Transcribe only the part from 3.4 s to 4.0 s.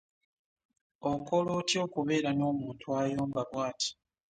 bwati?